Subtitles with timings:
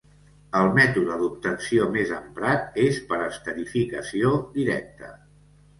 [0.59, 5.17] El mètode d'obtenció més emprat és per esterificació directa.